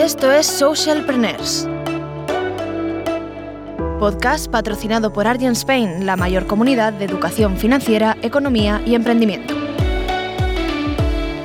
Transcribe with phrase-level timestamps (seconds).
[0.00, 1.68] Esto es Socialpreneurs.
[3.98, 9.52] Podcast patrocinado por Argent Spain, la mayor comunidad de educación financiera, economía y emprendimiento.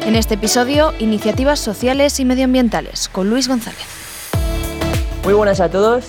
[0.06, 3.86] En este episodio, iniciativas sociales y medioambientales con Luis González.
[5.26, 6.06] Muy buenas a todos.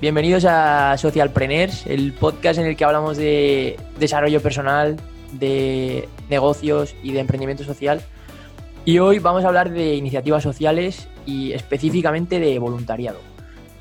[0.00, 4.96] Bienvenidos a Socialpreneurs, el podcast en el que hablamos de desarrollo personal,
[5.32, 8.00] de negocios y de emprendimiento social.
[8.86, 13.18] Y hoy vamos a hablar de iniciativas sociales y específicamente de voluntariado.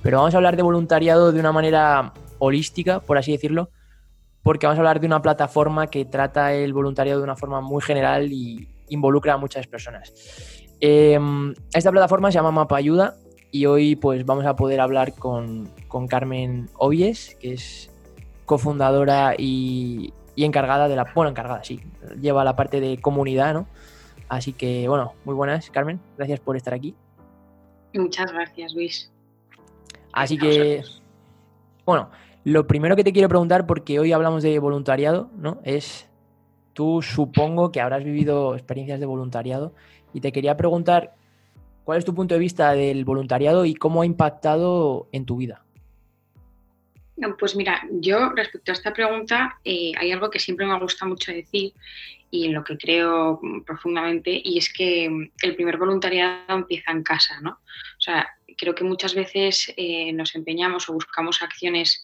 [0.01, 3.69] Pero vamos a hablar de voluntariado de una manera holística, por así decirlo,
[4.43, 7.81] porque vamos a hablar de una plataforma que trata el voluntariado de una forma muy
[7.81, 10.13] general y involucra a muchas personas.
[10.79, 13.15] Em, esta plataforma se llama Mapa Ayuda
[13.51, 17.91] y hoy pues vamos a poder hablar con, con Carmen Obies, que es
[18.45, 21.05] cofundadora y, y encargada de la...
[21.13, 21.81] Bueno, encargada, sí,
[22.21, 23.67] lleva la parte de comunidad, ¿no?
[24.29, 25.99] Así que, bueno, muy buenas, Carmen.
[26.17, 26.95] Gracias por estar aquí.
[27.93, 29.11] Muchas gracias, Luis.
[30.11, 30.83] Así que,
[31.85, 32.09] bueno,
[32.43, 35.59] lo primero que te quiero preguntar, porque hoy hablamos de voluntariado, ¿no?
[35.63, 36.09] Es,
[36.73, 39.73] tú supongo que habrás vivido experiencias de voluntariado
[40.13, 41.15] y te quería preguntar,
[41.83, 45.63] ¿cuál es tu punto de vista del voluntariado y cómo ha impactado en tu vida?
[47.37, 51.31] Pues mira, yo respecto a esta pregunta eh, hay algo que siempre me gusta mucho
[51.31, 51.73] decir
[52.31, 57.03] y en lo que creo profundamente y es que mm, el primer voluntariado empieza en
[57.03, 57.51] casa, ¿no?
[57.51, 62.03] O sea, creo que muchas veces eh, nos empeñamos o buscamos acciones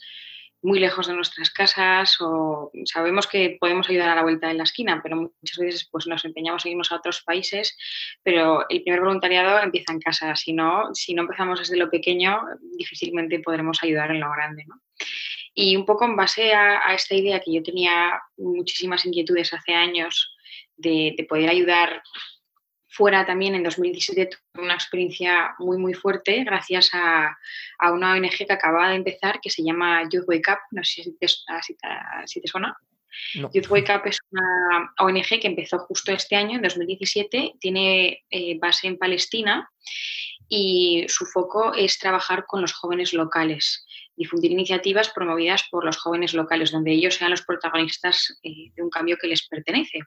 [0.62, 4.64] muy lejos de nuestras casas o sabemos que podemos ayudar a la vuelta de la
[4.64, 7.78] esquina, pero muchas veces pues, nos empeñamos en irnos a otros países,
[8.24, 10.36] pero el primer voluntariado empieza en casa.
[10.36, 12.42] Si no, si no empezamos desde lo pequeño,
[12.78, 14.66] difícilmente podremos ayudar en lo grande.
[14.68, 14.82] ¿no?
[15.56, 20.36] Y un poco en base a, esta idea que yo tenía muchísimas inquietudes hace años
[20.76, 22.04] de, de poder ayudar
[22.96, 27.38] fuera también en 2017 tuve una experiencia muy, muy fuerte gracias a,
[27.80, 31.04] a, una ONG que acababa de empezar que se llama Youth Wake Up, no sé
[31.04, 32.78] si te, si te, suena.
[33.34, 38.58] Youth Wake Up es una ONG que empezó justo este año, en 2017, tiene eh,
[38.60, 39.70] base en Palestina
[40.48, 43.86] y su foco es trabajar con los jóvenes locales,
[44.16, 48.90] difundir iniciativas promovidas por los jóvenes locales, donde ellos sean los protagonistas eh, de un
[48.90, 50.00] cambio que les pertenece.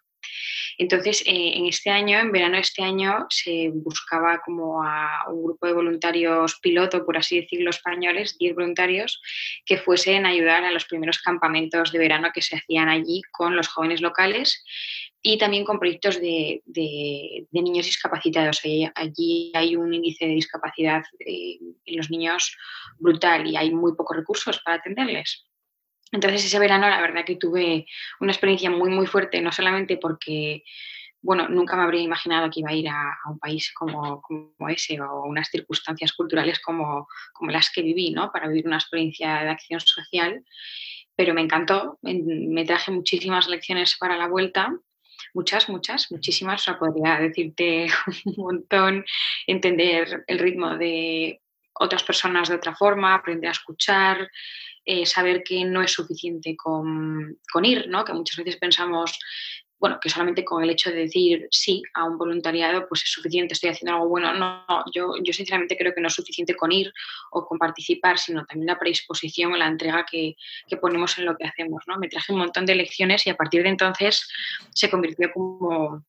[0.79, 5.43] Entonces, eh, en este año, en verano de este año, se buscaba como a un
[5.43, 9.21] grupo de voluntarios piloto, por así decirlo, españoles, 10 voluntarios,
[9.67, 13.57] que fuesen a ayudar a los primeros campamentos de verano que se hacían allí con
[13.57, 14.65] los jóvenes locales
[15.23, 16.63] y también con proyectos de,
[17.51, 18.61] niños discapacitados.
[18.95, 22.57] Allí hay un índice de discapacidad eh, en los niños
[22.99, 25.45] brutal y hay muy pocos recursos para atenderles.
[26.13, 27.87] Entonces ese verano la verdad que tuve
[28.21, 30.63] una experiencia muy, muy fuerte, no solamente porque,
[31.21, 35.01] bueno, nunca me habría imaginado que iba a ir a, un país como, como, ese
[35.01, 38.33] o unas circunstancias culturales como, como, las que viví, ¿no?
[38.33, 40.43] Para vivir una experiencia de acción social,
[41.15, 44.73] pero me encantó, me, traje muchísimas lecciones para la vuelta
[45.35, 46.63] muchas, muchas, muchísimas.
[46.63, 47.89] O sea, podría decirte
[48.25, 49.05] un montón,
[49.47, 51.41] entender el ritmo de
[51.75, 54.31] otras personas de otra forma, aprender a escuchar,
[54.85, 58.05] eh, saber que no es suficiente con, ir, ¿no?
[58.05, 59.19] que muchas veces pensamos
[59.79, 63.55] bueno, que solamente con el hecho de decir sí a un voluntariado, pues es suficiente,
[63.55, 64.35] estoy haciendo algo bueno.
[64.35, 66.93] No, yo, yo sinceramente creo que no es suficiente con ir
[67.31, 71.47] o con participar, sino también la predisposición, la entrega que, que, ponemos en lo que
[71.47, 71.85] hacemos.
[71.87, 71.97] ¿no?
[71.99, 74.29] Me traje un montón de lecciones y a partir de entonces
[74.75, 76.05] se convirtió como,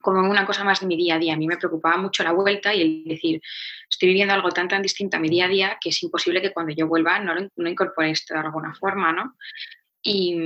[0.00, 1.34] como una cosa más de mi día a día.
[1.34, 3.42] A mí me preocupaba mucho la vuelta y el decir,
[3.90, 6.54] estoy viviendo algo tan, tan distinto a mi día a ddía que es imposible que
[6.54, 9.36] cuando yo vuelva no, no incorpore esto de alguna forma, ¿no?
[10.02, 10.38] Y,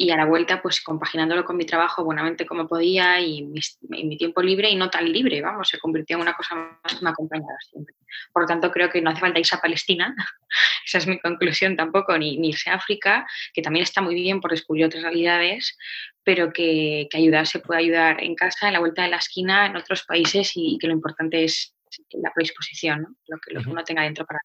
[0.00, 4.40] y a la vuelta, pues compaginándolo con mi trabajo buenamente como podía y mi, tiempo
[4.40, 7.56] libre y no tan libre, vamos, se convirtió en una cosa más que me acompañaba
[7.68, 7.96] siempre.
[8.32, 10.14] Por lo tanto, creo que no hace falta irse a Palestina,
[10.86, 14.52] esa es mi conclusión tampoco, ni, irse a África, que también está muy bien por
[14.52, 15.76] descubrir otras realidades,
[16.22, 19.66] pero que, que ayudar se puede ayudar en casa, en la vuelta de la esquina,
[19.66, 21.74] en otros países y que lo importante es
[22.12, 23.08] la predisposición, ¿no?
[23.26, 24.38] lo, que, lo que uno tenga dentro para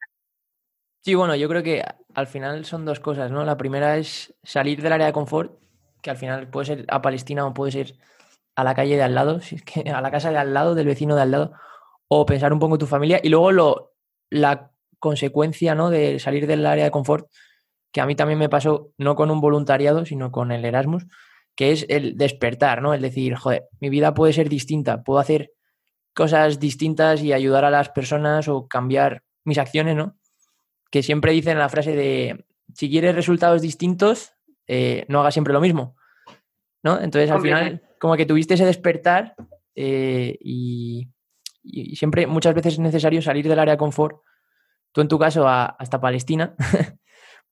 [1.03, 1.83] Sí, bueno, yo creo que
[2.13, 3.43] al final son dos cosas, ¿no?
[3.43, 5.59] La primera es salir del área de confort,
[6.01, 7.95] que al final puede ser a Palestina o puede ser
[8.55, 10.75] a la calle de al lado, si es que a la casa de al lado,
[10.75, 11.53] del vecino de al lado,
[12.07, 13.19] o pensar un poco en tu familia.
[13.21, 13.95] Y luego lo,
[14.29, 15.89] la consecuencia, ¿no?
[15.89, 17.29] De salir del área de confort,
[17.91, 21.05] que a mí también me pasó, no con un voluntariado, sino con el Erasmus,
[21.53, 22.93] que es el despertar, ¿no?
[22.93, 25.51] El decir, joder, mi vida puede ser distinta, puedo hacer
[26.15, 30.15] cosas distintas y ayudar a las personas o cambiar mis acciones, ¿no?
[30.93, 32.45] Que siempre dicen la frase de
[32.75, 34.35] si quieres resultados distintos,
[34.67, 35.95] eh, no hagas siempre lo mismo.
[36.83, 37.01] ¿no?
[37.01, 39.33] Entonces, al final, como que tuviste ese despertar
[39.73, 41.09] eh, y,
[41.63, 44.21] y, siempre, muchas veces es necesario salir del área de confort,
[44.91, 46.55] tú en tu caso hasta Palestina,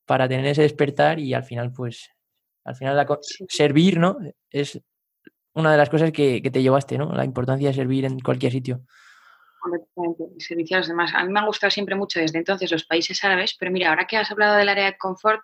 [0.06, 2.10] para tener ese despertar y al final, pues,
[2.62, 3.04] al final
[3.48, 4.18] servir, ¿no?
[4.50, 4.80] Es
[5.52, 7.12] una de las cosas que, que te llevaste, ¿no?
[7.12, 8.84] La importancia de servir en cualquier sitio
[10.38, 11.12] servicio a los demás.
[11.14, 14.06] A mí me han gustado siempre mucho desde entonces los países árabes, pero mira, ahora
[14.06, 15.42] que has hablado del área de confort,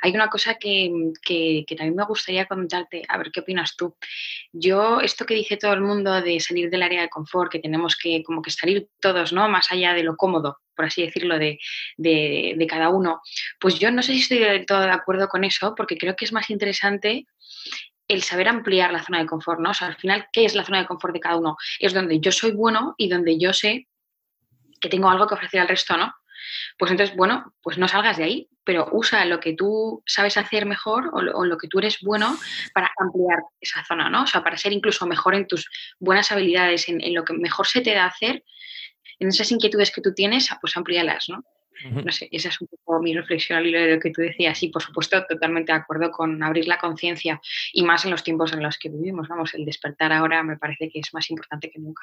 [0.00, 0.90] hay una cosa que,
[1.22, 3.96] que, también me gustaría comentarte, a ver qué opinas tú.
[4.52, 7.96] Yo, esto que dice todo el mundo de salir del área de confort, que tenemos
[7.96, 9.48] que como que salir todos, ¿no?
[9.48, 11.58] Más allá de lo cómodo, por así decirlo, de,
[11.96, 13.20] de, de cada uno,
[13.60, 16.24] pues yo no sé si estoy del todo de acuerdo con eso, porque creo que
[16.24, 17.26] es más interesante
[18.10, 19.70] el saber ampliar la zona de confort, ¿no?
[19.70, 21.56] O sea, al final, ¿qué es la zona de confort de cada uno?
[21.78, 23.86] Es donde yo soy bueno y donde yo sé
[24.80, 26.12] que tengo algo que ofrecer al resto, ¿no?
[26.76, 30.66] Pues entonces, bueno, pues no salgas de ahí, pero usa lo que tú sabes hacer
[30.66, 32.36] mejor o lo, que tú eres bueno
[32.74, 34.24] para ampliar esa zona, ¿no?
[34.24, 35.68] O sea, para ser incluso mejor en tus
[36.00, 38.42] buenas habilidades, en, en lo que mejor se te da hacer,
[39.20, 41.44] en esas inquietudes que tú tienes, pues amplíalas, ¿no?
[41.88, 44.62] No sé, esa es un poco mi reflexión al hilo de lo que tú decías.
[44.62, 47.40] Y por supuesto, totalmente de acuerdo con abrir la conciencia
[47.72, 49.28] y más en los tiempos en los que vivimos.
[49.28, 52.02] Vamos, el despertar ahora me parece que es más importante que nunca.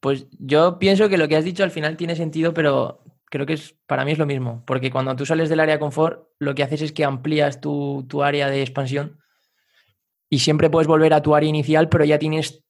[0.00, 3.54] Pues yo pienso que lo que has dicho al final tiene sentido, pero creo que
[3.54, 4.62] es, para mí es lo mismo.
[4.66, 8.06] Porque cuando tú sales del área de confort, lo que haces es que amplías tu,
[8.22, 9.18] área de expansión
[10.30, 12.64] y siempre puedes volver a tu área inicial, pero ya tienes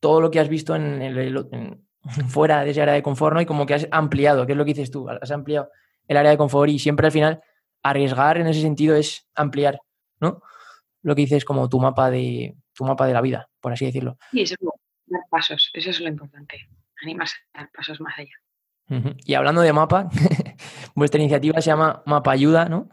[0.00, 1.18] todo lo que has visto en, el,
[1.52, 1.86] en,
[2.28, 3.40] fuera de ese área de confort, ¿no?
[3.40, 5.70] Y como que has ampliado, que es lo que dices tú, has ampliado
[6.08, 7.42] el área de confort y siempre al final
[7.82, 9.78] arriesgar en ese sentido es ampliar,
[10.20, 10.42] ¿no?
[11.02, 14.16] Lo que dices como tu mapa de tu mapa de la vida, por así decirlo.
[14.32, 14.68] Y eso es
[15.06, 16.68] dar pasos, eso es lo importante,
[17.02, 18.32] animarse a dar pasos más allá.
[19.24, 20.08] Y hablando de mapa,
[20.96, 22.88] vuestra iniciativa se llama Mapa Ayuda, ¿no?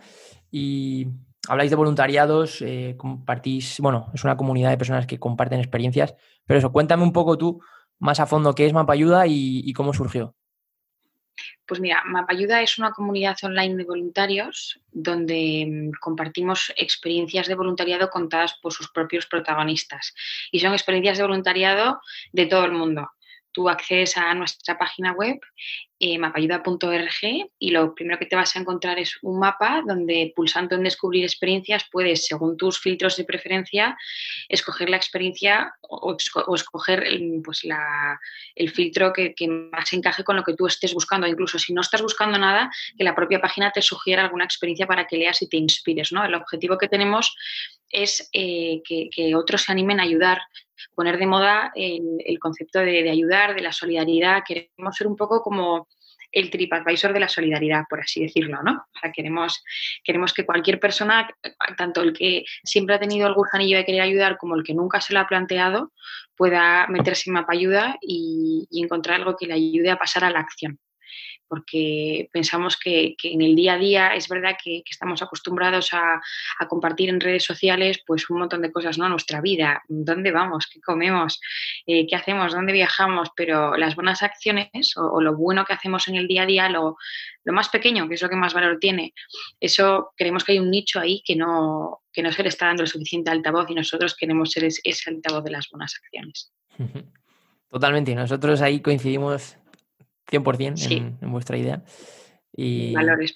[0.51, 1.07] Y
[1.47, 6.15] habláis de voluntariados, eh, compartís, bueno, es una comunidad de personas que comparten experiencias,
[6.45, 7.61] pero eso, cuéntame un poco tú
[7.99, 10.35] más a fondo qué es Mapayuda y, y cómo surgió.
[11.67, 18.09] Pues mira, Mapayuda es una comunidad online de voluntarios donde mm, compartimos experiencias de voluntariado
[18.09, 20.15] contadas por sus propios protagonistas.
[20.51, 21.99] Y son experiencias de voluntariado
[22.31, 23.11] de todo el mundo.
[23.57, 25.39] Tú accedes a nuestra página web
[25.99, 30.75] eh, mapayuda.org y lo primero que te vas a encontrar es un mapa donde pulsando
[30.75, 33.97] en descubrir experiencias puedes, según tus filtros de preferencia,
[34.47, 36.15] escoger la experiencia o,
[36.53, 37.63] escoger el, pues
[38.53, 41.25] el filtro que, que, más encaje con lo que tú estés buscando.
[41.25, 45.07] Incluso si no estás buscando nada, que la propia página te sugiera alguna experiencia para
[45.07, 46.11] que leas y te inspires.
[46.11, 46.23] ¿no?
[46.23, 47.35] El objetivo que tenemos
[47.89, 50.39] es eh, que, otros se animen a ayudar,
[50.95, 54.43] poner de moda el, concepto de, ayudar, de la solidaridad.
[54.45, 55.87] Queremos ser un poco como
[56.31, 58.73] el TripAdvisor de la solidaridad, por así decirlo, ¿no?
[58.73, 59.63] O sea, queremos,
[60.03, 61.29] queremos que cualquier persona,
[61.77, 64.99] tanto el que siempre ha tenido el gusanillo de querer ayudar como el que nunca
[64.99, 65.93] se lo ha planteado,
[66.35, 70.39] pueda meterse en mapa ayuda y encontrar algo que le ayude a pasar a la
[70.39, 70.79] acción
[71.47, 76.21] porque pensamos que, en el día a día es verdad que, estamos acostumbrados a,
[76.67, 79.07] compartir en redes sociales pues un montón de cosas, ¿no?
[79.09, 81.39] Nuestra vida, dónde vamos, qué comemos,
[81.85, 86.15] eh, qué hacemos, dónde viajamos, pero las buenas acciones o, lo bueno que hacemos en
[86.15, 86.97] el día a día, lo,
[87.45, 89.13] más pequeño, que es lo que más valor tiene,
[89.59, 92.83] eso creemos que hay un nicho ahí que no, que no se le está dando
[92.83, 96.51] el suficiente altavoz y nosotros queremos ser ese altavoz de las buenas acciones.
[97.69, 99.57] Totalmente, nosotros ahí coincidimos
[100.29, 101.83] 100% en, vuestra idea.
[102.53, 103.35] Y Valores.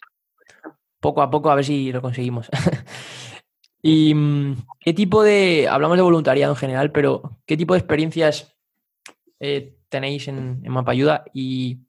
[1.00, 2.50] Poco a poco a ver si lo conseguimos.
[3.82, 8.56] ¿Y mm, qué tipo de, hablamos de voluntariado en general, pero qué tipo de experiencias
[9.40, 11.80] eh, tenéis en, en Mapayuda y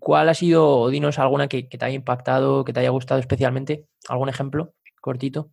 [0.00, 3.86] cuál ha sido, dinos alguna que, que te haya impactado, que te haya gustado especialmente?
[4.08, 5.50] ¿Algún ejemplo cortito?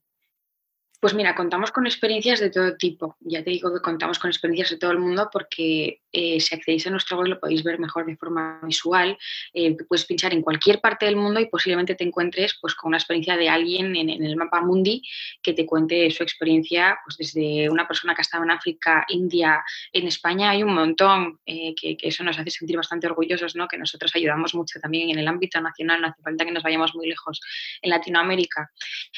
[0.99, 3.15] Pues mira, contamos con experiencias de todo tipo.
[3.19, 6.87] Ya te digo que contamos con experiencias de todo el mundo porque eh, si accedéis
[6.87, 9.17] a nuestro web lo podéis ver mejor de forma visual.
[9.53, 12.97] Eh, puedes pinchar en cualquier parte del mundo y posiblemente te encuentres pues, con una
[12.97, 15.01] experiencia de alguien en, el mapa mundi
[15.43, 19.61] que te cuente su experiencia, pues desde una persona que ha estado en África, India,
[19.91, 23.67] en España hay un montón, eh, que, que, eso nos hace sentir bastante orgullosos, ¿no?
[23.67, 26.95] que nosotros ayudamos mucho también en el ámbito nacional, no hace falta que nos vayamos
[26.95, 27.41] muy lejos,
[27.81, 28.71] en Latinoamérica.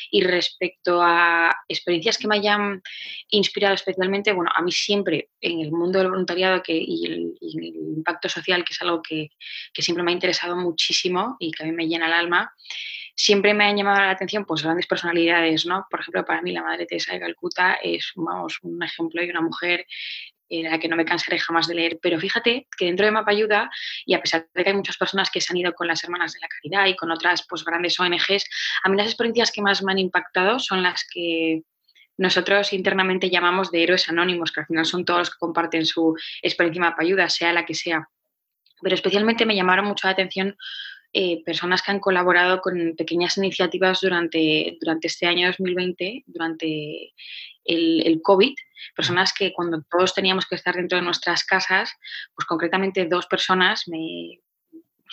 [0.10, 2.82] Y respecto a experiencias que me hayan
[3.30, 7.36] inspirado especialmente, bueno, a mí siempre en el mundo del voluntariado que, y, el,
[7.98, 9.30] impacto social, que es algo que,
[9.74, 12.54] siempre me ha interesado muchísimo y que a mí me llena el alma,
[13.16, 15.86] siempre me han llamado la atención pues grandes personalidades, ¿no?
[15.90, 19.42] Por ejemplo, para mí la Madre Teresa de Calcuta es, vamos, un ejemplo de una
[19.42, 19.86] mujer
[20.50, 22.00] en la que no me cansaré jamás de leer.
[22.02, 23.70] Pero fíjate que dentro de Mapa Ayuda,
[24.06, 26.34] y a pesar de que hay muchas personas que se han ido con las Hermanas
[26.34, 28.46] de la Caridad y con otras pues, grandes ONGs,
[28.84, 31.64] a mí las experiencias que más me han impactado son las que
[32.18, 36.16] nosotros internamente llamamos de héroes anónimos, que al final son todos los que comparten su
[36.42, 38.10] experiencia de ayuda, sea la que sea.
[38.82, 40.58] Pero especialmente me llamaron mucho la atención
[41.14, 47.14] eh, personas que han colaborado con pequeñas iniciativas durante, durante este año 2020, durante
[47.64, 48.54] el, el, COVID,
[48.96, 51.94] personas que cuando todos teníamos que estar dentro de nuestras casas,
[52.36, 54.42] pues concretamente dos personas me,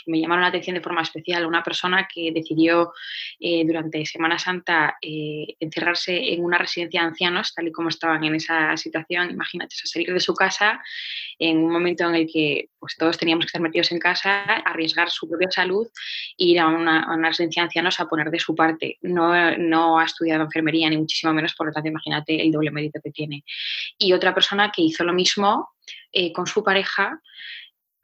[0.06, 1.46] me llamaron la atención de forma especial.
[1.46, 2.92] Una persona que decidió
[3.40, 8.22] eh, durante Semana Santa eh, encerrarse en una residencia de ancianos, tal y como estaban
[8.24, 10.82] en esa situación, imagínate, salir de su casa
[11.38, 15.10] en un momento en el que pues, todos teníamos que estar metidos en casa, arriesgar
[15.10, 15.86] su propia salud
[16.38, 18.98] e ir a una, residencia de ancianos a poner de su parte.
[19.02, 23.00] No, no ha estudiado enfermería, ni muchísimo menos, por lo tanto, imagínate el doble mérito
[23.02, 23.44] que tiene.
[23.98, 25.70] Y otra persona que hizo lo mismo
[26.12, 27.20] eh, con su pareja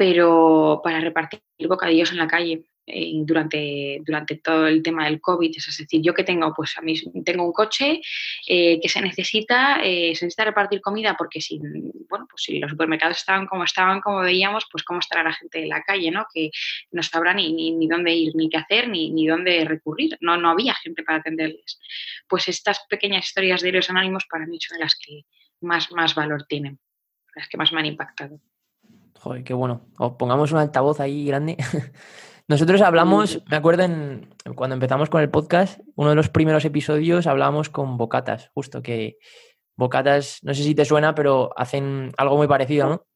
[0.01, 5.55] pero para repartir bocadillos en la calle eh, durante, durante todo el tema del COVID.
[5.55, 8.01] Es decir, yo que tengo, pues a mí tengo un coche
[8.49, 11.59] eh, que se necesita, eh, se necesita repartir comida porque si,
[12.09, 15.65] bueno, pues si los supermercados estaban como estaban, como veíamos, pues cómo estará la gente
[15.65, 16.25] en la calle, ¿no?
[16.33, 16.51] Que
[16.93, 20.17] no sabrá ni, ni, dónde ir, ni qué hacer, ni, ni dónde recurrir.
[20.23, 21.79] No, no había gente para atenderles.
[22.27, 25.27] Pues estas pequeñas historias de héroes anónimos para mí son las que
[25.61, 26.79] más, más valor tienen,
[27.37, 28.41] las que más me han impactado.
[29.21, 29.87] Joder, qué bueno.
[29.99, 31.57] O pongamos un altavoz ahí grande.
[32.49, 33.85] Nosotros hablamos, me acuerdo
[34.57, 39.19] cuando empezamos con el podcast, uno de los primeros episodios hablábamos con Bocatas, justo que
[39.77, 43.07] Bocatas, no sé si te suena, pero hacen algo muy parecido, ¿no?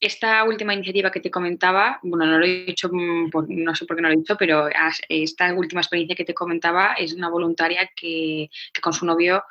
[0.00, 3.96] Esta última iniciativa que te comentaba, bueno, no lo he dicho, mm, no sé por
[3.96, 4.68] qué no lo he dicho, pero
[5.08, 8.48] esta última experiencia que te comentaba es una voluntaria que,
[8.80, 9.42] con su novio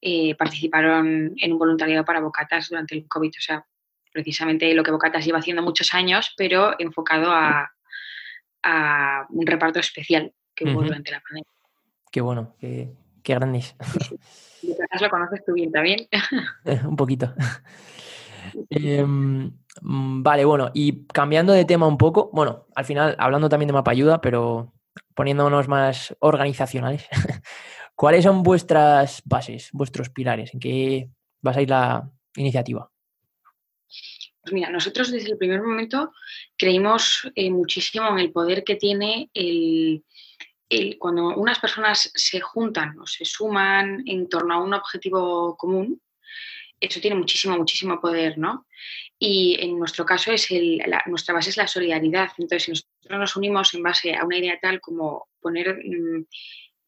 [0.00, 3.30] eh, participaron en un voluntariado para Bocatas durante el COVID.
[3.30, 3.66] O sea,
[4.12, 7.70] precisamente lo que Bocatas lleva haciendo muchos años, pero enfocado a,
[9.30, 11.50] un reparto especial que hubo durante la pandemia.
[12.12, 12.92] Qué bueno, qué,
[13.22, 13.74] qué grandes.
[14.62, 16.06] Bocatas lo conoces tú bien también.
[16.86, 17.34] Un poquito.
[18.70, 23.72] Em, vale, bueno, y cambiando de tema un poco, bueno, al final hablando también de
[23.72, 24.72] mapa ayuda, pero
[25.14, 27.06] poniéndonos más organizacionales,
[27.94, 30.52] ¿cuáles son vuestras bases, vuestros pilares?
[30.54, 32.91] ¿En qué basáis la iniciativa?
[34.42, 36.12] Pues mira, nosotros desde el primer momento
[36.56, 40.04] creímos eh, muchísimo en el poder que tiene el,
[40.98, 46.00] cuando unas personas se juntan o se suman en torno a un objetivo común,
[46.80, 48.66] eso tiene muchísimo, muchísimo poder, ¿no?
[49.18, 50.48] Y en nuestro caso es
[51.06, 52.30] nuestra base es la solidaridad.
[52.38, 56.26] Entonces, si nosotros nos unimos en base a una idea tal como poner mm,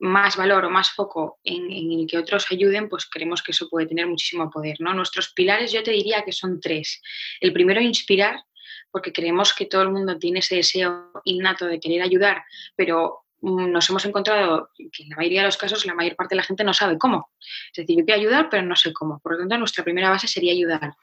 [0.04, 3.86] más valor o más foco en, el que otros ayuden, pues creemos que eso puede
[3.86, 4.76] tener muchísimo poder.
[4.80, 4.92] ¿no?
[4.92, 7.00] Nuestros pilares yo te diría que son tres.
[7.40, 8.44] El primero, inspirar,
[8.90, 12.44] porque creemos que todo el mundo tiene ese deseo innato de querer ayudar,
[12.76, 16.38] pero nos hemos encontrado que en la mayoría de los casos la mayor parte de
[16.38, 17.30] la gente no sabe cómo.
[17.72, 19.18] Es decir, yo quiero ayudar, pero no sé cómo.
[19.20, 20.94] Por lo tanto, nuestra primera base sería ayudar.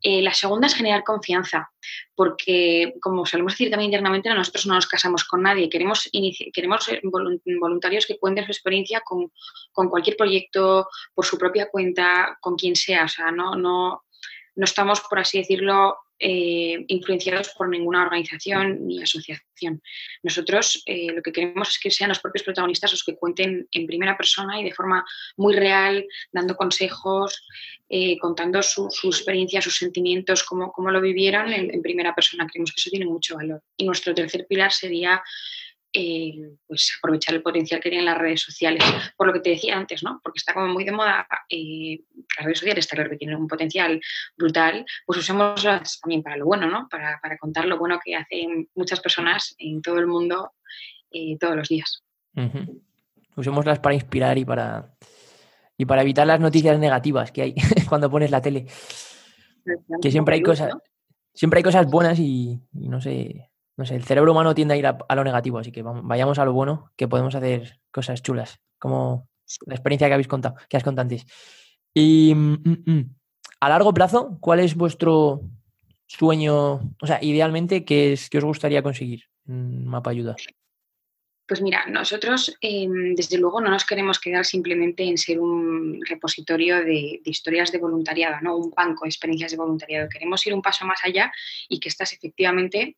[0.00, 1.70] Eh, la segunda es generar confianza,
[2.14, 6.08] porque, como solemos decir también internamente, nosotros no nos casamos con nadie, queremos,
[6.52, 9.32] queremos voluntarios que cuenten su experiencia con,
[9.72, 14.04] con, cualquier proyecto, por su propia cuenta, con quien sea, o sea, no, no,
[14.54, 19.82] no estamos, por así decirlo, eh, influenciados por ninguna organización ni asociación.
[20.22, 23.86] Nosotros eh, lo que queremos es que sean los propios protagonistas los que cuenten en
[23.88, 25.04] primera persona y de forma
[25.36, 27.44] muy real, dando consejos,
[27.88, 32.46] eh, contando su, experiencia, sus sentimientos, cómo, cómo lo vivieron en, en, primera persona.
[32.46, 33.60] Creemos que eso tiene mucho valor.
[33.76, 35.20] Y nuestro tercer pilar sería
[35.94, 38.82] eh, pues aprovechar el potencial que tienen las redes sociales.
[39.16, 40.20] Por lo que te decía antes, ¿no?
[40.22, 42.00] Porque está como muy de moda eh,
[42.36, 44.00] las redes sociales, está claro que tienen un potencial
[44.36, 46.88] brutal, pues usémoslas también para lo bueno, ¿no?
[46.88, 50.52] Para, contar lo bueno que hacen muchas personas en todo el mundo
[51.10, 52.02] eh, todos los días.
[53.36, 54.94] Usémoslas para inspirar y para,
[55.76, 57.54] y para evitar las noticias negativas que hay
[57.88, 58.66] cuando pones la tele.
[60.00, 60.72] Que siempre hay cosas,
[61.34, 64.86] siempre hay cosas buenas y no sé, no sé, el cerebro humano tiende a ir
[64.86, 69.28] a, lo negativo, así que vayamos a lo bueno, que podemos hacer cosas chulas, como
[69.66, 71.26] la experiencia que habéis contado, que has contado antes.
[71.94, 73.14] Y mm, mm, mm,
[73.60, 75.42] a largo plazo, ¿cuál es vuestro
[76.06, 76.74] sueño?
[77.00, 80.36] O sea, idealmente, ¿qué, es, qué os gustaría conseguir Mapa Ayuda?
[81.46, 86.78] Pues mira, nosotros em, desde luego no nos queremos quedar simplemente en ser un repositorio
[86.78, 88.56] de, de, historias de voluntariado, ¿no?
[88.56, 90.08] un banco de experiencias de voluntariado.
[90.08, 91.32] Queremos ir un paso más allá
[91.68, 92.96] y que estas efectivamente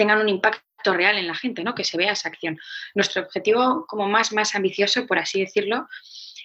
[0.00, 1.74] tengan un impacto real en la gente, ¿no?
[1.74, 2.58] que se vea esa acción.
[2.94, 5.86] Nuestro objetivo como más, más ambicioso, por así decirlo,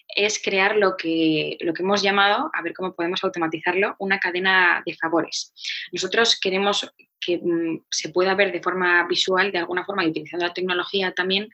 [0.09, 4.83] es crear lo que, lo que hemos llamado, a ver cómo podemos automatizarlo, una cadena
[4.85, 5.53] de favores.
[5.93, 6.91] Nosotros queremos
[7.25, 11.13] que mm, se pueda ver de forma visual, de alguna forma, y utilizando la tecnología
[11.13, 11.49] también,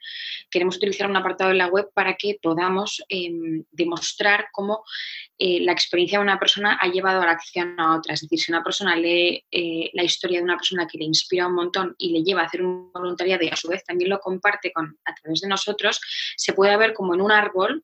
[0.49, 4.83] queremos utilizar un apartado en la web para que podamos em, demostrar cómo
[5.37, 8.13] eh, la experiencia de una persona ha llevado a la acción a otra.
[8.13, 11.47] Es decir, si una persona lee eh, la historia de una persona que le inspira
[11.47, 14.19] un montón y le lleva a hacer un voluntariado y a su vez también lo
[14.19, 15.99] comparte con, a través de nosotros,
[16.35, 17.83] se puede ver como en un árbol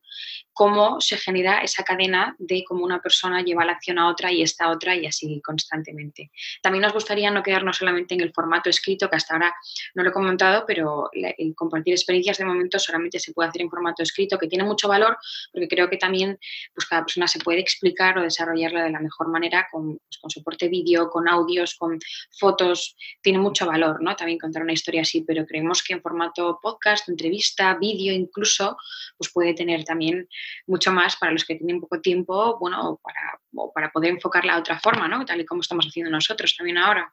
[0.52, 4.42] cómo se genera esa cadena de cómo una persona lleva la acción a otra y
[4.42, 6.32] esta otra y así constantemente.
[6.62, 9.54] También nos gustaría no quedarnos solamente en el formato escrito, que hasta ahora
[9.94, 13.70] no lo he comentado, pero el compartir experiencias de momento solamente se puede hacer en
[13.70, 15.16] formato escrito, que tiene mucho valor
[15.52, 16.38] porque creo que también
[16.74, 20.30] pues, cada persona se puede explicar o desarrollarlo de la mejor manera con, pues, con
[20.30, 21.98] soporte vídeo, con audios, con
[22.38, 22.96] fotos.
[23.22, 24.14] Tiene mucho valor ¿no?
[24.16, 28.76] también contar una historia así, pero creemos que en formato podcast, entrevista, vídeo incluso,
[29.16, 30.28] pues puede tener también
[30.66, 33.40] mucho más para los que tienen poco tiempo, bueno, para,
[33.74, 35.24] para poder enfocarla de otra forma, ¿no?
[35.24, 37.12] Tal y como estamos haciendo nosotros también ahora.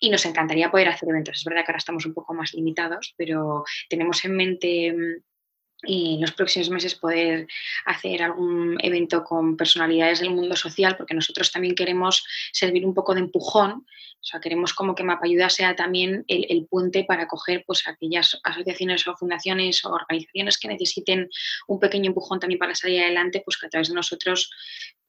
[0.00, 1.38] Y nos encantaría poder hacer eventos.
[1.38, 5.22] Es verdad que ahora estamos un poco más limitados, pero tenemos en mente mm,
[5.82, 7.46] en los próximos meses poder
[7.86, 13.14] hacer algún evento con personalidades del mundo social, porque nosotros también queremos servir un poco
[13.14, 13.86] de empujón
[14.20, 19.06] o sea, queremos como que Mapayuda sea también el, puente para coger pues, aquellas asociaciones
[19.06, 21.30] o fundaciones o organizaciones que necesiten
[21.66, 24.50] un pequeño empujón también para salir adelante, pues que a través de nosotros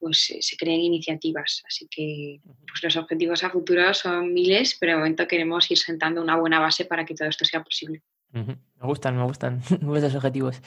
[0.01, 1.63] pues, se creen iniciativas.
[1.67, 6.21] Así que pues, los objetivos a futuro son miles, pero de momento queremos ir sentando
[6.21, 8.01] una buena base para que todo esto sea posible.
[8.31, 10.61] Me gustan, me gustan vuestros objetivos.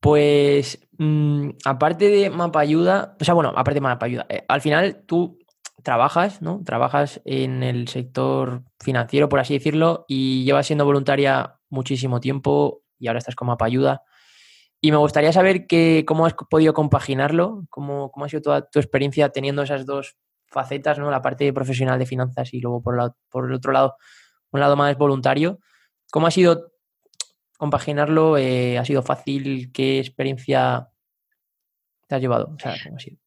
[0.00, 5.38] Pues mm, aparte de Mapayuda, o sea, bueno, aparte de Mapayuda, eh, al final tú
[5.82, 6.62] trabajas, ¿no?
[6.64, 13.06] Trabajas en el sector financiero, por así decirlo, y llevas siendo voluntaria muchísimo tiempo y
[13.06, 14.02] ahora estás como ayuda.
[14.84, 18.80] Y me gustaría saber que, cómo has podido compaginarlo, cómo, cómo ha sido toda tu
[18.80, 20.16] experiencia teniendo esas dos
[20.48, 21.08] facetas, ¿no?
[21.08, 23.94] La parte profesional de finanzas y luego por, por el otro lado,
[24.50, 25.60] un lado más voluntario.
[26.10, 26.72] ¿Cómo ha sido
[27.56, 28.36] compaginarlo?
[28.36, 29.70] Eh, ¿Ha sido fácil?
[29.72, 30.88] ¿Qué experiencia
[32.08, 32.52] te has llevado?
[32.52, 33.21] O sea, ¿cómo ha sido?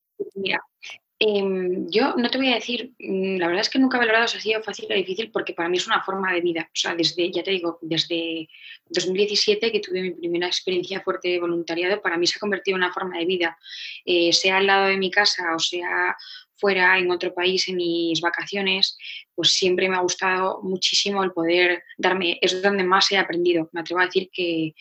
[1.18, 4.28] Em, yo no te voy a decir, mm, la verdad es que nunca he valorado
[4.28, 6.64] si ha sido fácil o difícil porque para mí es una forma de vida.
[6.68, 8.50] O sea, desde, ya te digo, desde
[8.90, 12.84] 2017 que tuve mi primera experiencia fuerte de voluntariado, para mí se ha convertido en
[12.84, 13.58] una forma de vida.
[14.06, 16.16] Eh, sea al lado de mi casa o sea
[16.58, 18.98] fuera en otro país en mis vacaciones,
[19.36, 23.70] pues siempre me ha gustado muchísimo el poder darme, es donde más he aprendido.
[23.74, 24.74] Me atrevo a decir que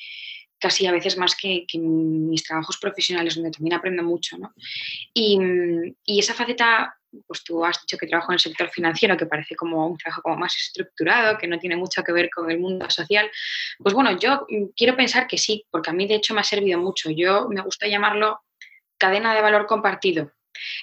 [0.64, 4.38] casi a veces más que, mis trabajos profesionales, donde también aprendo mucho.
[5.12, 5.38] Y,
[6.06, 6.96] esa faceta,
[7.26, 10.22] pues tú has dicho que trabajo en el sector financiero, que parece como un trabajo
[10.22, 13.30] como más estructurado, que no tiene mucho que ver con el mundo social.
[13.78, 16.78] Pues bueno, yo quiero pensar que sí, porque a mí de hecho me ha servido
[16.80, 17.10] mucho.
[17.10, 18.40] Yo me gusta llamarlo
[18.96, 20.32] cadena de valor compartido.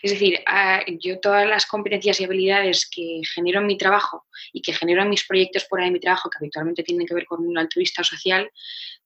[0.02, 0.40] Es decir,
[1.00, 5.10] yo todas las competencias y habilidades que genero en mi trabajo y que genero en
[5.10, 8.50] mis proyectos fuera de mi trabajo, que habitualmente tienen que ver con un altruista social,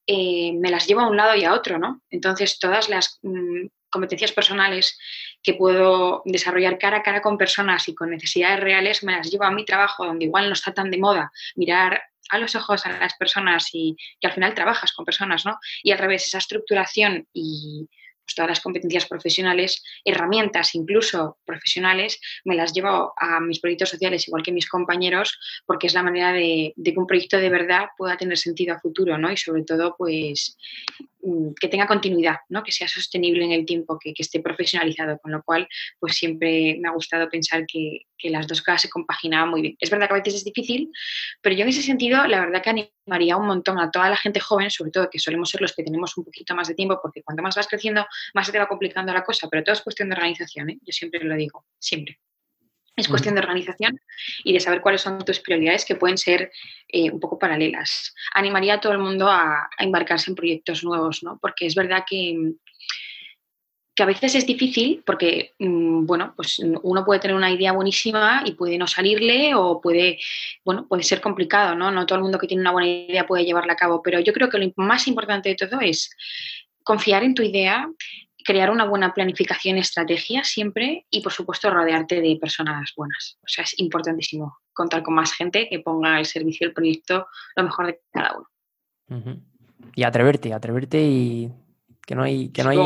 [0.06, 2.02] eh, me las llevo a un lado y a otro, ¿no?
[2.10, 4.98] Entonces, todas las mm, competencias personales
[5.42, 9.44] que puedo desarrollar cara a cara con personas y con necesidades reales, me las llevo
[9.44, 12.98] a mi trabajo, donde igual no está tan de moda mirar a los ojos a
[12.98, 15.58] las personas y que al final trabajas con personas, ¿no?
[15.82, 17.88] Y al revés, esa estructuración y
[18.26, 24.26] pues, todas las competencias profesionales, herramientas incluso profesionales, me las llevo a mis proyectos sociales
[24.26, 27.86] igual que mis compañeros, porque es la manera de, de que un proyecto de verdad
[27.96, 29.30] pueda tener sentido a futuro, ¿no?
[29.30, 30.58] Y sobre todo, pues
[31.60, 32.62] que tenga continuidad, ¿no?
[32.62, 36.88] que sea sostenible en el tiempo, que, esté profesionalizado, con lo cual pues siempre me
[36.88, 39.76] ha gustado pensar que, las dos cosas se compaginaban muy bien.
[39.78, 40.90] Es verdad que a veces es difícil,
[41.40, 44.40] pero yo en ese sentido la verdad que animaría un montón a toda la gente
[44.40, 47.22] joven, sobre todo que solemos ser los que tenemos un poquito más de tiempo, porque
[47.22, 50.08] cuanto más vas creciendo, más se te va complicando la cosa, pero todo es cuestión
[50.08, 50.78] de organización, ¿eh?
[50.82, 52.18] yo siempre lo digo, siempre.
[52.96, 54.00] Es cuestión de organización
[54.42, 56.50] y de saber cuáles son tus prioridades que pueden ser
[56.88, 58.14] eh, un poco paralelas.
[58.32, 61.38] Animaría a todo el mundo a, embarcarse en proyectos nuevos, ¿no?
[61.38, 62.54] Porque es verdad que,
[63.94, 68.42] que a veces es difícil porque, mm, bueno, pues uno puede tener una idea buenísima
[68.46, 70.18] y puede no salirle o puede,
[70.64, 71.90] bueno, puede ser complicado, ¿no?
[71.90, 74.32] No todo el mundo que tiene una buena idea puede llevarla a cabo, pero yo
[74.32, 76.10] creo que lo más importante de todo es
[76.82, 77.90] confiar en tu idea,
[78.46, 83.38] crear una buena planificación, estrategia siempre y, por supuesto, rodearte de personas buenas.
[83.42, 87.64] O sea, es importantísimo contar con más gente que ponga al servicio del proyecto lo
[87.64, 89.42] mejor de cada uno.
[89.94, 91.52] Y atreverte, atreverte y
[92.06, 92.78] que no hay, que no hay,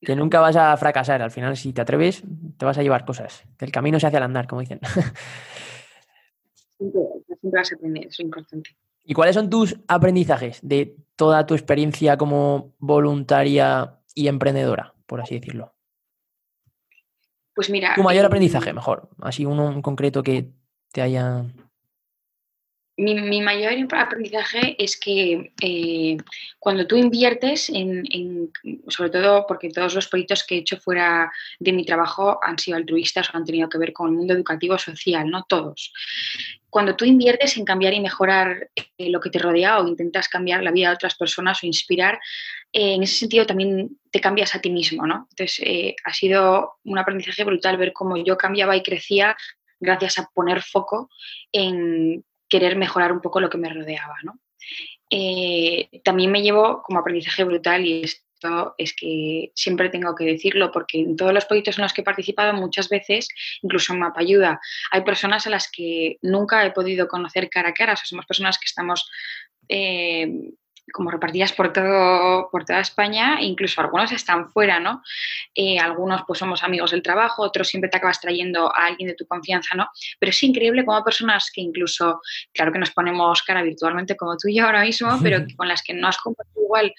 [0.00, 1.22] que nunca vas a fracasar.
[1.22, 2.24] Al final, si te atreves,
[2.56, 3.44] te vas a llevar cosas.
[3.56, 4.80] Que el camino se hace al andar, como dicen.
[6.78, 8.76] siempre, siempre vas a aprender, es importante.
[9.04, 15.38] ¿Y cuáles son tus aprendizajes de toda tu experiencia como voluntaria y emprendedora, por así
[15.38, 15.74] decirlo?
[17.54, 17.94] Pues mira.
[17.94, 19.08] Tu mayor eh, aprendizaje, mejor.
[19.20, 20.50] Así uno en concreto que
[20.90, 21.44] te haya
[22.98, 26.16] mi, mayor aprendizaje es que eh,
[26.58, 28.50] cuando tú inviertes en,
[28.88, 32.78] sobre todo porque todos los proyectos que he hecho fuera de mi trabajo han sido
[32.78, 35.92] altruistas o han tenido que ver con el mundo educativo social, no todos.
[36.70, 40.62] Cuando tú inviertes en cambiar y mejorar eh, lo que te rodea o intentas cambiar
[40.62, 42.18] la vida de otras personas o inspirar,
[42.72, 45.26] eh, en ese sentido también te cambias a ti mismo, ¿no?
[45.30, 49.36] Entonces ha sido un aprendizaje brutal ver cómo yo cambiaba y crecía
[49.80, 51.10] gracias a poner foco
[51.52, 54.16] en querer mejorar un poco lo que me rodeaba.
[54.22, 54.38] ¿no?
[55.10, 60.70] Eh, también me llevo como aprendizaje brutal y esto es que siempre tengo que decirlo
[60.70, 63.28] porque en todos los proyectos en los que he participado muchas veces,
[63.62, 67.96] incluso en Mapayuda, hay personas a las que nunca he podido conocer cara a cara,
[67.96, 69.10] somos personas que estamos...
[69.68, 70.30] Eh,
[70.92, 75.02] como repartidas por, todo, por toda España, incluso algunos están fuera, ¿no?
[75.54, 79.14] Eh, algunos pues somos amigos del trabajo, otros siempre te acabas trayendo a alguien de
[79.14, 79.88] tu confianza, ¿no?
[80.18, 82.20] Pero es increíble como personas que incluso,
[82.52, 85.82] claro que nos ponemos cara virtualmente como tú y yo ahora mismo, pero con las
[85.82, 86.94] que no has compartido igual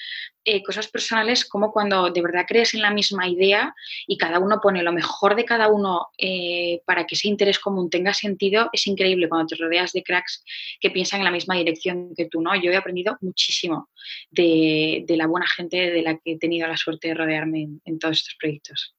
[0.49, 3.75] eh, cosas personales, como cuando de verdad crees en la misma idea
[4.07, 7.89] y cada uno pone lo mejor de cada uno eh, para que ese interés común
[7.89, 10.45] tenga sentido, es increíble cuando te rodeas de cracks
[10.79, 12.55] que piensan en la misma dirección que tú, ¿no?
[12.55, 13.89] Yo he aprendido muchísimo
[14.31, 18.19] de, la buena gente de la que he tenido la suerte de rodearme en, todos
[18.19, 18.95] estos proyectos.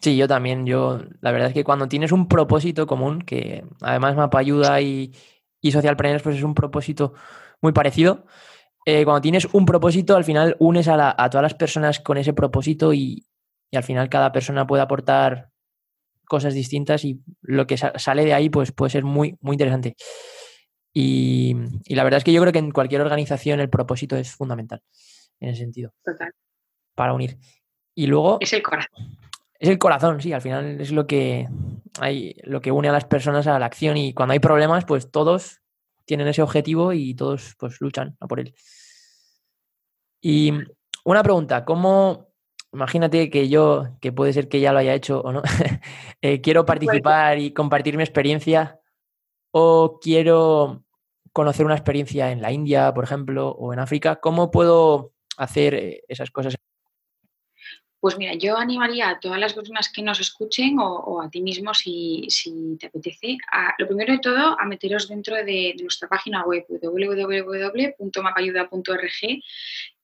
[0.00, 0.66] Sí, yo también.
[0.66, 5.12] Yo, la verdad es que cuando tienes un propósito común, que además Mapa Ayuda y,
[5.60, 7.14] y Social pues es un propósito
[7.60, 8.26] muy parecido.
[8.86, 12.92] Eh, cuando tienes un propósito, al final unes a, todas las personas con ese propósito
[12.92, 13.24] y,
[13.72, 15.50] al final cada persona puede aportar
[16.24, 19.94] cosas distintas y lo que sale de ahí pues puede ser muy, muy interesante.
[20.92, 21.54] Y,
[21.88, 24.82] la verdad es que yo creo que en cualquier organización el propósito es fundamental
[25.40, 25.92] en ese sentido.
[26.02, 26.32] Total.
[26.94, 27.38] Para unir.
[27.94, 28.38] Y luego...
[28.40, 29.18] Es el corazón.
[29.58, 31.48] Es el corazón, sí, al final es lo que,
[32.00, 35.10] hay, lo que une a las personas a la acción y cuando hay problemas, pues
[35.10, 35.60] todos
[36.08, 38.54] tienen ese objetivo y todos pues luchan a por él.
[40.22, 40.52] Y
[41.04, 42.32] una pregunta, ¿cómo,
[42.72, 45.42] imagínate que yo, que puede ser que ya lo haya hecho o no,
[46.22, 48.80] eh, quiero participar y compartir mi experiencia
[49.52, 50.84] o quiero
[51.32, 56.02] conocer una experiencia en la India, por ejemplo, o en África, ¿cómo puedo hacer eh,
[56.08, 56.56] esas cosas
[58.00, 61.74] pues mira, yo animaría a todas las personas que nos escuchen o, a ti mismo
[61.74, 62.28] si,
[62.78, 69.42] te apetece, a, lo primero de todo, a meteros dentro de, nuestra página web www.mapayuda.org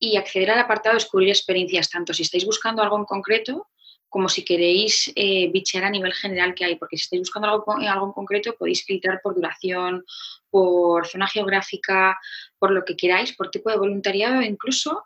[0.00, 3.68] y acceder al apartado Descubrir experiencias, tanto si estáis buscando algo en concreto
[4.08, 7.76] como si queréis eh, bichear a nivel general que hay, porque si estáis buscando algo,
[7.76, 10.04] algo en concreto podéis filtrar por duración,
[10.50, 12.16] por zona geográfica,
[12.60, 15.02] por lo que queráis, por tipo de voluntariado incluso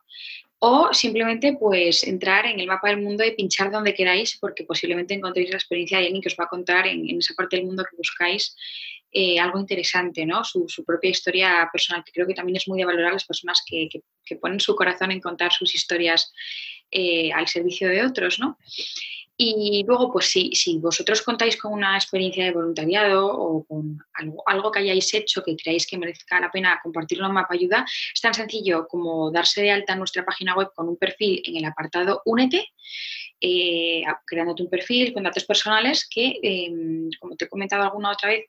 [0.61, 5.15] o simplemente pues entrar en el mapa del mundo y pinchar donde queráis porque posiblemente
[5.15, 7.85] encontréis la experiencia de alguien que os va a contar en, esa parte del mundo
[7.89, 8.57] que buscáis
[9.11, 10.45] eh, algo interesante, ¿no?
[10.45, 13.89] Su, propia historia personal, que creo que también es muy de valorar las personas que,
[14.41, 16.31] ponen su corazón en contar sus historias
[16.91, 18.59] eh, al servicio de otros, ¿no?
[19.41, 24.43] Y luego, pues si, si vosotros contáis con una experiencia de voluntariado o con algo,
[24.47, 28.21] algo, que hayáis hecho que creáis que merezca la pena compartirlo en Mapa Ayuda, es
[28.21, 31.65] tan sencillo como darse de alta en nuestra página web con un perfil en el
[31.67, 32.67] apartado Únete
[33.41, 38.31] eh, creándote un perfil con datos personales que, em, como te he comentado alguna otra
[38.31, 38.47] vez,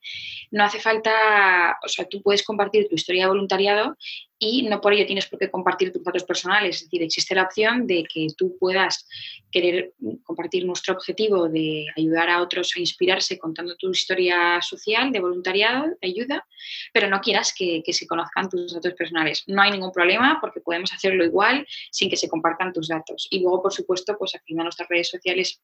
[0.51, 3.97] no hace falta, o sea, tú puedes compartir tu historia de voluntariado
[4.39, 6.77] y no por ello tienes por qué compartir tus datos personales.
[6.77, 9.05] Es decir, existe la opción de que tú puedas
[9.51, 15.19] querer compartir nuestro objetivo de ayudar a otros a inspirarse contando tu historia social de
[15.19, 16.47] voluntariado, ayuda,
[16.93, 19.43] pero no quieras que, se conozcan tus datos personales.
[19.47, 23.27] No hay ningún problema porque podemos hacerlo igual sin que se compartan tus datos.
[23.29, 25.61] Y luego, por supuesto, pues accediendo a nuestras redes sociales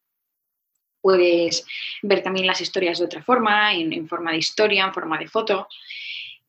[1.00, 1.64] puedes
[2.02, 5.68] ver también las historias de otra forma, en forma de historia, en forma de foto.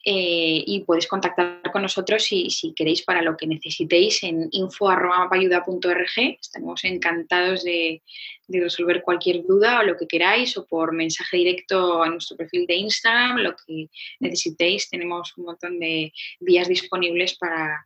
[0.09, 6.37] Eh, y puedes contactar con nosotros si, si, queréis para lo que necesitéis en info.mapayuda.org.
[6.39, 8.01] Estamos encantados de,
[8.47, 12.75] resolver cualquier duda o lo que queráis o por mensaje directo a nuestro perfil de
[12.75, 13.89] Instagram, lo que
[14.21, 14.89] necesitéis.
[14.89, 17.85] Tenemos un montón de vías disponibles para,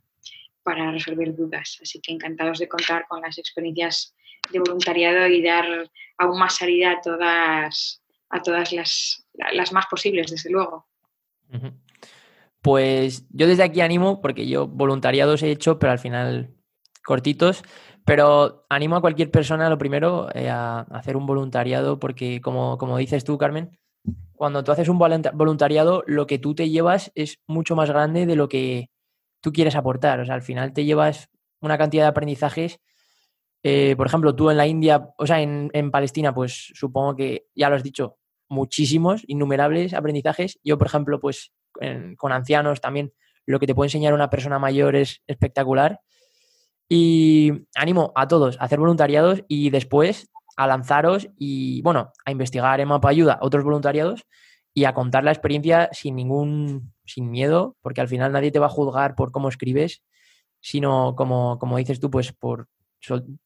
[0.61, 1.79] para resolver dudas.
[1.81, 4.13] Así que encantados de contar con las experiencias
[4.51, 10.29] de voluntariado y dar aún más salida a todas, a todas las, las más posibles,
[10.29, 10.85] desde luego.
[12.61, 16.55] Pues yo desde aquí animo, porque yo voluntariados he hecho, pero al final
[17.03, 17.63] cortitos,
[18.05, 22.97] pero animo a cualquier persona, lo primero, eh, a hacer un voluntariado, porque como, como
[22.97, 23.79] dices tú, Carmen,
[24.33, 28.35] cuando tú haces un voluntariado, lo que tú te llevas es mucho más grande de
[28.35, 28.89] lo que
[29.41, 30.19] tú quieres aportar.
[30.19, 31.29] O sea, al final te llevas
[31.61, 32.79] una cantidad de aprendizajes.
[33.63, 37.45] Eh, por ejemplo, tú en la India, o sea, en, en Palestina, pues supongo que
[37.53, 38.17] ya lo has dicho,
[38.49, 40.59] muchísimos, innumerables aprendizajes.
[40.63, 41.51] Yo, por ejemplo, pues
[42.17, 43.13] con ancianos también
[43.45, 45.99] lo que te puede enseñar una persona mayor es espectacular.
[46.87, 52.79] Y animo a todos a hacer voluntariados y después a lanzaros y, bueno, a investigar
[52.81, 54.25] en Mapa Ayuda otros voluntariados
[54.73, 58.65] y a contar la experiencia sin ningún, sin miedo, porque al final nadie te va
[58.65, 60.03] a juzgar por cómo escribes,
[60.59, 62.67] sino como, como dices tú, pues por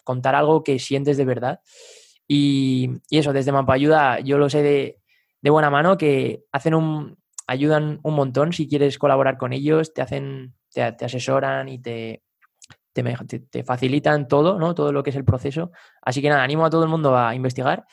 [0.03, 1.59] contar algo que sientes de verdad.
[2.27, 4.99] Y, eso, desde Mapa Ayuda yo lo sé de,
[5.41, 10.01] de buena mano que hacen un, ayudan un montón si quieres colaborar con ellos, te
[10.01, 12.23] hacen, te, asesoran y te,
[12.93, 14.73] te, facilitan todo, ¿no?
[14.75, 15.71] Todo lo que es el proceso.
[16.01, 17.85] Así que nada, animo a todo el mundo a investigar.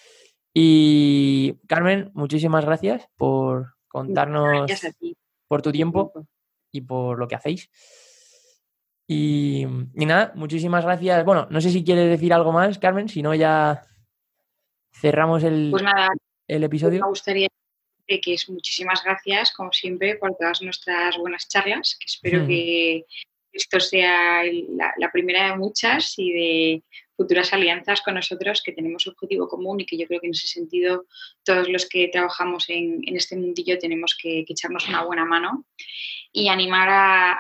[0.55, 4.71] Y Carmen, muchísimas gracias por contarnos
[5.49, 6.13] por tu tiempo
[6.71, 7.71] y por lo que hacéis.
[9.07, 11.25] Y, nada, muchísimas gracias.
[11.25, 13.83] Bueno, no sé si quieres decir algo más, Carmen, si no ya
[14.93, 15.83] cerramos el, pues
[16.49, 17.01] el episodio.
[17.01, 17.49] Me gustaría
[18.07, 23.05] que es muchísimas gracias, como siempre, por todas nuestras buenas charlas, que espero que
[23.53, 26.83] esto sea la, primera de muchas y de
[27.23, 30.49] futuras alianzas con nosotros que tenemos objetivo común y que yo creo que en ese
[30.49, 31.05] sentido
[31.45, 35.65] todos los que trabajamos en, este mundillo tenemos que, echarnos una buena mano
[36.33, 36.89] y animar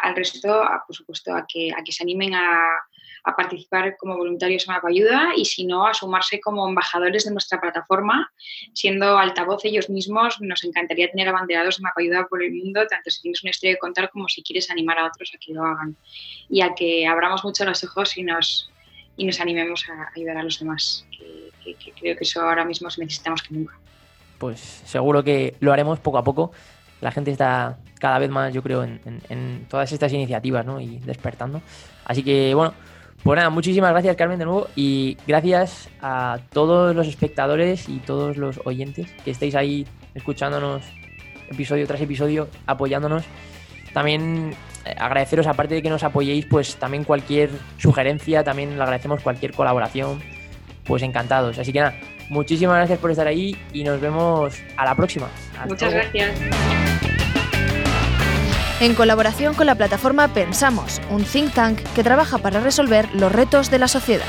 [0.02, 2.78] al resto, por supuesto, a que, a que se animen a,
[3.24, 7.60] a participar como voluntarios en Ayuda y si no, a sumarse como embajadores de nuestra
[7.60, 8.32] plataforma,
[8.72, 10.40] siendo altavoz ellos mismos.
[10.40, 13.80] Nos encantaría tener abanderados de Ayuda por el mundo, tanto si tienes una historia que
[13.80, 15.96] contar como si quieres animar a otros a que lo hagan
[16.48, 18.70] y a que abramos mucho los ojos y nos,
[19.16, 23.42] y nos animemos a ayudar a los demás, que, creo que eso ahora mismo necesitamos
[23.42, 23.74] que nunca.
[24.38, 26.52] Pues seguro que lo haremos poco a poco.
[27.00, 30.80] La gente está cada vez más, yo creo, en, en todas estas iniciativas ¿no?
[30.80, 31.62] y despertando.
[32.04, 32.74] Así que, bueno,
[33.22, 38.36] pues nada, muchísimas gracias Carmen de nuevo y gracias a todos los espectadores y todos
[38.36, 40.82] los oyentes que estéis ahí escuchándonos
[41.48, 43.22] episodio tras episodio, apoyándonos.
[43.92, 49.22] También eh, agradeceros, aparte de que nos apoyéis, pues también cualquier sugerencia, también le agradecemos
[49.22, 50.20] cualquier colaboración,
[50.84, 51.58] pues encantados.
[51.58, 51.94] Así que nada,
[52.28, 55.28] muchísimas gracias por estar ahí y nos vemos a la próxima.
[55.68, 56.32] Muchas gracias
[58.82, 63.70] en colaboración con la plataforma Pensamos, un think tank que trabaja para resolver los retos
[63.70, 64.26] de la sociedad.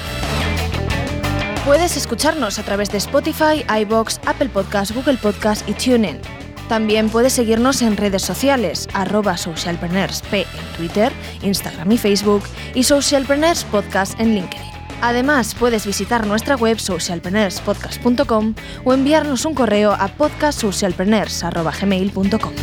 [1.65, 6.19] Puedes escucharnos a través de Spotify, iBox, Apple Podcasts, Google Podcasts y TuneIn.
[6.67, 10.45] También puedes seguirnos en redes sociales, arroba socialpreneursp en
[10.77, 14.71] Twitter, Instagram y Facebook y Socialpreneurs Podcast en LinkedIn.
[15.01, 22.53] Además, puedes visitar nuestra web socialpreneurspodcast.com o enviarnos un correo a podcastsocialpreneurs.gmail.com.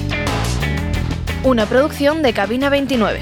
[1.45, 3.21] Una producción de Cabina 29.